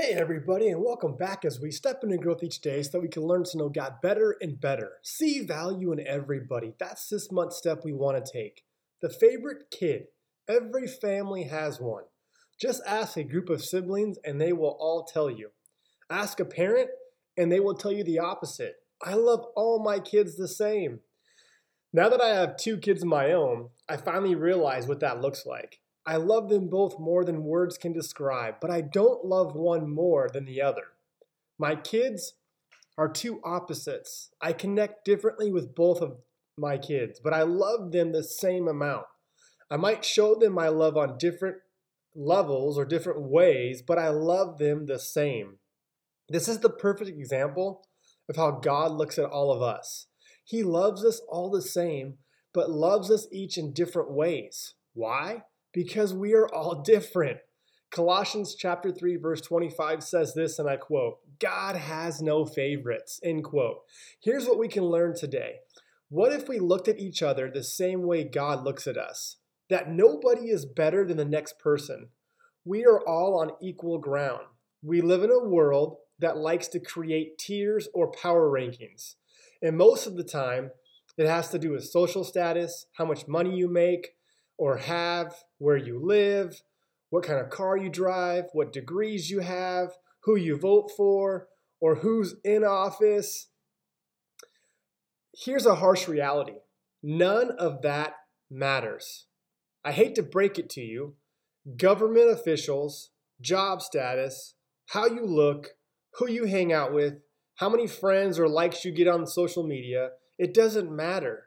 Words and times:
Hey, 0.00 0.12
everybody, 0.12 0.68
and 0.68 0.80
welcome 0.80 1.16
back 1.16 1.44
as 1.44 1.58
we 1.58 1.72
step 1.72 2.04
into 2.04 2.18
growth 2.18 2.44
each 2.44 2.60
day 2.60 2.84
so 2.84 2.90
that 2.92 3.00
we 3.00 3.08
can 3.08 3.24
learn 3.24 3.42
to 3.42 3.58
know 3.58 3.68
God 3.68 3.94
better 4.00 4.36
and 4.40 4.60
better. 4.60 4.92
See 5.02 5.40
value 5.40 5.90
in 5.90 6.06
everybody. 6.06 6.72
That's 6.78 7.08
this 7.08 7.32
month's 7.32 7.56
step 7.56 7.80
we 7.82 7.92
want 7.92 8.24
to 8.24 8.32
take. 8.32 8.62
The 9.02 9.10
favorite 9.10 9.72
kid. 9.72 10.04
Every 10.48 10.86
family 10.86 11.42
has 11.48 11.80
one. 11.80 12.04
Just 12.60 12.80
ask 12.86 13.16
a 13.16 13.24
group 13.24 13.48
of 13.48 13.64
siblings 13.64 14.18
and 14.24 14.40
they 14.40 14.52
will 14.52 14.76
all 14.78 15.02
tell 15.02 15.28
you. 15.28 15.50
Ask 16.08 16.38
a 16.38 16.44
parent 16.44 16.90
and 17.36 17.50
they 17.50 17.58
will 17.58 17.74
tell 17.74 17.90
you 17.90 18.04
the 18.04 18.20
opposite. 18.20 18.76
I 19.02 19.14
love 19.14 19.46
all 19.56 19.82
my 19.82 19.98
kids 19.98 20.36
the 20.36 20.46
same. 20.46 21.00
Now 21.92 22.08
that 22.08 22.20
I 22.20 22.28
have 22.36 22.56
two 22.56 22.78
kids 22.78 23.02
of 23.02 23.08
my 23.08 23.32
own, 23.32 23.70
I 23.88 23.96
finally 23.96 24.36
realize 24.36 24.86
what 24.86 25.00
that 25.00 25.20
looks 25.20 25.44
like. 25.44 25.80
I 26.08 26.16
love 26.16 26.48
them 26.48 26.68
both 26.70 26.98
more 26.98 27.22
than 27.22 27.44
words 27.44 27.76
can 27.76 27.92
describe, 27.92 28.54
but 28.62 28.70
I 28.70 28.80
don't 28.80 29.26
love 29.26 29.54
one 29.54 29.90
more 29.90 30.30
than 30.32 30.46
the 30.46 30.62
other. 30.62 30.84
My 31.58 31.76
kids 31.76 32.32
are 32.96 33.10
two 33.10 33.42
opposites. 33.44 34.30
I 34.40 34.54
connect 34.54 35.04
differently 35.04 35.52
with 35.52 35.74
both 35.74 36.00
of 36.00 36.16
my 36.56 36.78
kids, 36.78 37.20
but 37.22 37.34
I 37.34 37.42
love 37.42 37.92
them 37.92 38.12
the 38.12 38.24
same 38.24 38.68
amount. 38.68 39.04
I 39.70 39.76
might 39.76 40.02
show 40.02 40.34
them 40.34 40.54
my 40.54 40.68
love 40.68 40.96
on 40.96 41.18
different 41.18 41.58
levels 42.14 42.78
or 42.78 42.86
different 42.86 43.20
ways, 43.20 43.82
but 43.82 43.98
I 43.98 44.08
love 44.08 44.56
them 44.56 44.86
the 44.86 44.98
same. 44.98 45.58
This 46.26 46.48
is 46.48 46.60
the 46.60 46.70
perfect 46.70 47.10
example 47.10 47.86
of 48.30 48.36
how 48.36 48.52
God 48.52 48.92
looks 48.92 49.18
at 49.18 49.26
all 49.26 49.52
of 49.52 49.60
us. 49.60 50.06
He 50.42 50.62
loves 50.62 51.04
us 51.04 51.20
all 51.28 51.50
the 51.50 51.60
same, 51.60 52.14
but 52.54 52.70
loves 52.70 53.10
us 53.10 53.28
each 53.30 53.58
in 53.58 53.74
different 53.74 54.10
ways. 54.10 54.72
Why? 54.94 55.42
Because 55.78 56.12
we 56.12 56.34
are 56.34 56.48
all 56.48 56.82
different. 56.82 57.38
Colossians 57.92 58.56
chapter 58.56 58.90
3 58.90 59.14
verse 59.14 59.40
25 59.40 60.02
says 60.02 60.34
this 60.34 60.58
and 60.58 60.68
I 60.68 60.76
quote, 60.76 61.20
God 61.38 61.76
has 61.76 62.20
no 62.20 62.44
favorites, 62.44 63.20
end 63.22 63.44
quote. 63.44 63.82
Here's 64.20 64.46
what 64.46 64.58
we 64.58 64.66
can 64.66 64.82
learn 64.82 65.14
today. 65.14 65.60
What 66.08 66.32
if 66.32 66.48
we 66.48 66.58
looked 66.58 66.88
at 66.88 66.98
each 66.98 67.22
other 67.22 67.48
the 67.48 67.62
same 67.62 68.02
way 68.02 68.24
God 68.24 68.64
looks 68.64 68.88
at 68.88 68.96
us? 68.96 69.36
That 69.70 69.88
nobody 69.88 70.50
is 70.50 70.66
better 70.66 71.06
than 71.06 71.16
the 71.16 71.24
next 71.24 71.60
person. 71.60 72.08
We 72.64 72.84
are 72.84 73.00
all 73.06 73.38
on 73.38 73.52
equal 73.62 73.98
ground. 73.98 74.46
We 74.82 75.00
live 75.00 75.22
in 75.22 75.30
a 75.30 75.48
world 75.48 75.98
that 76.18 76.38
likes 76.38 76.66
to 76.68 76.80
create 76.80 77.38
tiers 77.38 77.86
or 77.94 78.10
power 78.10 78.50
rankings. 78.50 79.14
And 79.62 79.76
most 79.76 80.08
of 80.08 80.16
the 80.16 80.24
time, 80.24 80.72
it 81.16 81.28
has 81.28 81.50
to 81.50 81.58
do 81.60 81.70
with 81.70 81.84
social 81.84 82.24
status, 82.24 82.86
how 82.96 83.04
much 83.04 83.28
money 83.28 83.56
you 83.56 83.68
make, 83.68 84.16
or 84.58 84.76
have, 84.76 85.34
where 85.58 85.76
you 85.76 86.04
live, 86.04 86.62
what 87.10 87.24
kind 87.24 87.40
of 87.40 87.48
car 87.48 87.76
you 87.76 87.88
drive, 87.88 88.44
what 88.52 88.72
degrees 88.72 89.30
you 89.30 89.40
have, 89.40 89.92
who 90.24 90.36
you 90.36 90.58
vote 90.58 90.90
for, 90.96 91.46
or 91.80 91.96
who's 91.96 92.34
in 92.44 92.64
office. 92.64 93.48
Here's 95.32 95.66
a 95.66 95.76
harsh 95.76 96.08
reality 96.08 96.56
none 97.02 97.52
of 97.52 97.82
that 97.82 98.14
matters. 98.50 99.26
I 99.84 99.92
hate 99.92 100.14
to 100.16 100.22
break 100.22 100.58
it 100.58 100.68
to 100.70 100.80
you. 100.80 101.14
Government 101.76 102.30
officials, 102.30 103.10
job 103.40 103.80
status, 103.82 104.54
how 104.88 105.06
you 105.06 105.24
look, 105.24 105.76
who 106.14 106.28
you 106.28 106.46
hang 106.46 106.72
out 106.72 106.92
with, 106.92 107.20
how 107.56 107.68
many 107.68 107.86
friends 107.86 108.38
or 108.38 108.48
likes 108.48 108.84
you 108.84 108.92
get 108.92 109.06
on 109.06 109.26
social 109.26 109.62
media, 109.62 110.10
it 110.38 110.54
doesn't 110.54 110.94
matter. 110.94 111.44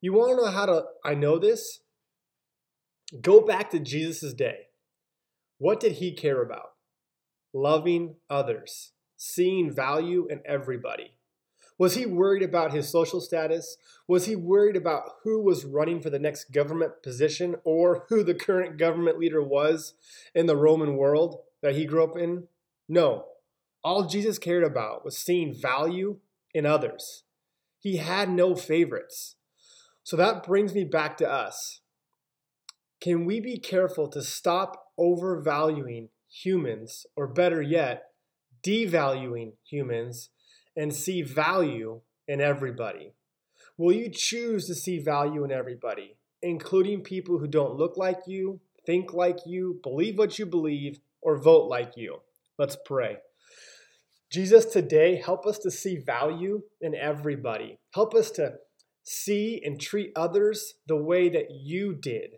You 0.00 0.12
want 0.12 0.30
to 0.30 0.44
know 0.44 0.50
how 0.50 0.66
to 0.66 0.84
I 1.04 1.14
know 1.14 1.38
this? 1.38 1.80
Go 3.20 3.42
back 3.42 3.70
to 3.70 3.78
Jesus' 3.78 4.32
day. 4.32 4.68
What 5.58 5.80
did 5.80 5.92
he 5.92 6.12
care 6.14 6.40
about? 6.42 6.70
Loving 7.52 8.16
others, 8.30 8.92
seeing 9.16 9.70
value 9.70 10.26
in 10.30 10.40
everybody. 10.46 11.12
Was 11.78 11.94
he 11.94 12.06
worried 12.06 12.42
about 12.42 12.72
his 12.72 12.88
social 12.88 13.20
status? 13.20 13.76
Was 14.08 14.26
he 14.26 14.36
worried 14.36 14.76
about 14.76 15.02
who 15.24 15.42
was 15.42 15.66
running 15.66 16.00
for 16.00 16.08
the 16.08 16.18
next 16.18 16.52
government 16.52 17.02
position 17.02 17.56
or 17.64 18.06
who 18.08 18.22
the 18.22 18.34
current 18.34 18.78
government 18.78 19.18
leader 19.18 19.42
was 19.42 19.94
in 20.34 20.46
the 20.46 20.56
Roman 20.56 20.96
world 20.96 21.40
that 21.60 21.74
he 21.74 21.84
grew 21.84 22.04
up 22.04 22.16
in? 22.16 22.44
No. 22.88 23.26
All 23.84 24.06
Jesus 24.06 24.38
cared 24.38 24.64
about 24.64 25.04
was 25.04 25.18
seeing 25.18 25.54
value 25.54 26.18
in 26.54 26.64
others. 26.64 27.24
He 27.78 27.96
had 27.98 28.30
no 28.30 28.54
favorites. 28.54 29.36
So 30.02 30.16
that 30.16 30.44
brings 30.44 30.72
me 30.72 30.84
back 30.84 31.18
to 31.18 31.30
us. 31.30 31.81
Can 33.02 33.24
we 33.24 33.40
be 33.40 33.58
careful 33.58 34.06
to 34.10 34.22
stop 34.22 34.92
overvaluing 34.96 36.10
humans, 36.30 37.04
or 37.16 37.26
better 37.26 37.60
yet, 37.60 38.04
devaluing 38.64 39.54
humans, 39.68 40.30
and 40.76 40.94
see 40.94 41.20
value 41.20 42.02
in 42.28 42.40
everybody? 42.40 43.14
Will 43.76 43.92
you 43.92 44.08
choose 44.08 44.68
to 44.68 44.76
see 44.76 45.00
value 45.00 45.42
in 45.42 45.50
everybody, 45.50 46.16
including 46.42 47.00
people 47.00 47.38
who 47.38 47.48
don't 47.48 47.74
look 47.74 47.96
like 47.96 48.20
you, 48.28 48.60
think 48.86 49.12
like 49.12 49.40
you, 49.46 49.80
believe 49.82 50.16
what 50.16 50.38
you 50.38 50.46
believe, 50.46 51.00
or 51.20 51.42
vote 51.42 51.68
like 51.68 51.96
you? 51.96 52.18
Let's 52.56 52.76
pray. 52.84 53.16
Jesus, 54.30 54.64
today, 54.66 55.16
help 55.16 55.44
us 55.44 55.58
to 55.58 55.72
see 55.72 55.96
value 55.96 56.62
in 56.80 56.94
everybody. 56.94 57.80
Help 57.94 58.14
us 58.14 58.30
to 58.32 58.58
see 59.02 59.60
and 59.64 59.80
treat 59.80 60.12
others 60.14 60.74
the 60.86 60.96
way 60.96 61.28
that 61.28 61.50
you 61.50 61.96
did. 61.96 62.36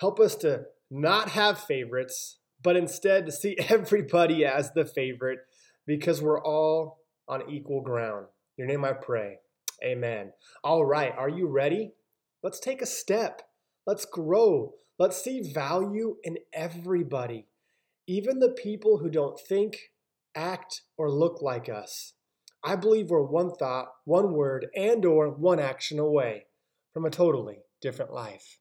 Help 0.00 0.18
us 0.20 0.34
to 0.36 0.64
not 0.90 1.30
have 1.30 1.58
favorites, 1.58 2.38
but 2.62 2.76
instead 2.76 3.26
to 3.26 3.32
see 3.32 3.56
everybody 3.68 4.44
as 4.44 4.72
the 4.72 4.84
favorite 4.84 5.40
because 5.86 6.22
we're 6.22 6.42
all 6.42 7.00
on 7.28 7.50
equal 7.50 7.80
ground. 7.80 8.26
Your 8.56 8.66
name 8.66 8.84
I 8.84 8.92
pray. 8.92 9.38
Amen. 9.82 10.32
All 10.62 10.84
right, 10.84 11.12
are 11.16 11.28
you 11.28 11.46
ready? 11.46 11.92
Let's 12.42 12.60
take 12.60 12.82
a 12.82 12.86
step. 12.86 13.42
Let's 13.86 14.04
grow. 14.04 14.74
Let's 14.98 15.22
see 15.22 15.40
value 15.40 16.16
in 16.22 16.38
everybody, 16.52 17.48
even 18.06 18.38
the 18.38 18.50
people 18.50 18.98
who 18.98 19.10
don't 19.10 19.38
think, 19.38 19.90
act, 20.34 20.82
or 20.96 21.10
look 21.10 21.42
like 21.42 21.68
us. 21.68 22.14
I 22.62 22.76
believe 22.76 23.10
we're 23.10 23.22
one 23.22 23.50
thought, 23.50 23.88
one 24.04 24.32
word, 24.32 24.68
and 24.74 25.04
or 25.04 25.28
one 25.28 25.58
action 25.58 25.98
away 25.98 26.46
from 26.92 27.04
a 27.04 27.10
totally 27.10 27.58
different 27.82 28.12
life. 28.12 28.58